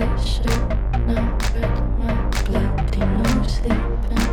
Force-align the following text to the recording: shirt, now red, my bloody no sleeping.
shirt, 0.00 0.46
now 1.06 1.38
red, 1.54 1.98
my 1.98 2.14
bloody 2.46 3.00
no 3.00 3.46
sleeping. 3.46 4.31